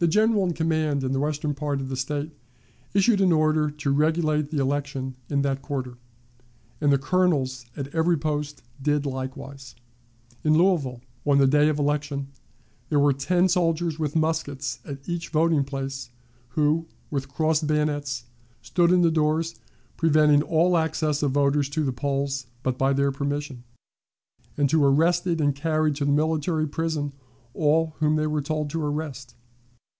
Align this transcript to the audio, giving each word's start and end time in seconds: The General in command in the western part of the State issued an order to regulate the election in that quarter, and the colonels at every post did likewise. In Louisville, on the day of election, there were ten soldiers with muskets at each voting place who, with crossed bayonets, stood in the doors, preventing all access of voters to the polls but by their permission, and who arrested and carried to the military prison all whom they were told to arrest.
The 0.00 0.06
General 0.06 0.44
in 0.44 0.52
command 0.52 1.02
in 1.02 1.10
the 1.10 1.18
western 1.18 1.54
part 1.56 1.80
of 1.80 1.88
the 1.88 1.96
State 1.96 2.30
issued 2.94 3.20
an 3.20 3.32
order 3.32 3.68
to 3.68 3.90
regulate 3.90 4.52
the 4.52 4.60
election 4.62 5.16
in 5.28 5.42
that 5.42 5.60
quarter, 5.60 5.98
and 6.80 6.92
the 6.92 6.98
colonels 6.98 7.66
at 7.76 7.92
every 7.92 8.16
post 8.16 8.62
did 8.80 9.04
likewise. 9.04 9.74
In 10.44 10.54
Louisville, 10.56 11.00
on 11.26 11.38
the 11.38 11.48
day 11.48 11.68
of 11.68 11.80
election, 11.80 12.28
there 12.90 13.00
were 13.00 13.12
ten 13.12 13.48
soldiers 13.48 13.98
with 13.98 14.14
muskets 14.14 14.78
at 14.84 15.08
each 15.08 15.30
voting 15.30 15.64
place 15.64 16.10
who, 16.50 16.86
with 17.10 17.28
crossed 17.28 17.66
bayonets, 17.66 18.26
stood 18.62 18.92
in 18.92 19.00
the 19.02 19.10
doors, 19.10 19.56
preventing 19.96 20.42
all 20.42 20.76
access 20.76 21.24
of 21.24 21.32
voters 21.32 21.68
to 21.70 21.82
the 21.82 21.92
polls 21.92 22.46
but 22.62 22.78
by 22.78 22.92
their 22.92 23.10
permission, 23.10 23.64
and 24.56 24.70
who 24.70 24.84
arrested 24.84 25.40
and 25.40 25.56
carried 25.56 25.96
to 25.96 26.04
the 26.04 26.12
military 26.12 26.68
prison 26.68 27.12
all 27.52 27.96
whom 27.98 28.14
they 28.14 28.28
were 28.28 28.40
told 28.40 28.70
to 28.70 28.80
arrest. 28.80 29.34